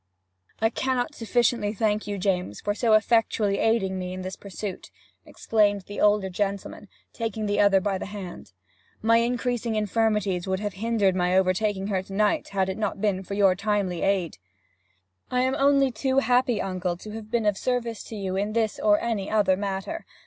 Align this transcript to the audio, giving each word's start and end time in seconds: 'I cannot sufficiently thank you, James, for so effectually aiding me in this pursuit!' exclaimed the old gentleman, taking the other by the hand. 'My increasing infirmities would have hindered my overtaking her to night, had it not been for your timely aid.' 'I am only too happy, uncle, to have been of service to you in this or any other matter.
'I 0.61 0.71
cannot 0.71 1.13
sufficiently 1.13 1.75
thank 1.75 2.07
you, 2.07 2.17
James, 2.17 2.59
for 2.59 2.73
so 2.73 2.93
effectually 2.93 3.59
aiding 3.59 3.99
me 3.99 4.13
in 4.13 4.23
this 4.23 4.35
pursuit!' 4.35 4.89
exclaimed 5.27 5.81
the 5.81 6.01
old 6.01 6.25
gentleman, 6.33 6.87
taking 7.13 7.45
the 7.45 7.59
other 7.59 7.79
by 7.79 7.99
the 7.99 8.07
hand. 8.07 8.51
'My 9.03 9.17
increasing 9.17 9.75
infirmities 9.75 10.47
would 10.47 10.59
have 10.59 10.73
hindered 10.73 11.15
my 11.15 11.37
overtaking 11.37 11.85
her 11.89 12.01
to 12.01 12.13
night, 12.13 12.47
had 12.49 12.67
it 12.67 12.79
not 12.79 12.99
been 12.99 13.21
for 13.21 13.35
your 13.35 13.53
timely 13.53 14.01
aid.' 14.01 14.39
'I 15.29 15.41
am 15.41 15.55
only 15.59 15.91
too 15.91 16.17
happy, 16.17 16.59
uncle, 16.59 16.97
to 16.97 17.11
have 17.11 17.29
been 17.29 17.45
of 17.45 17.55
service 17.55 18.03
to 18.05 18.15
you 18.15 18.35
in 18.35 18.53
this 18.53 18.79
or 18.79 18.99
any 19.01 19.29
other 19.29 19.55
matter. 19.55 20.07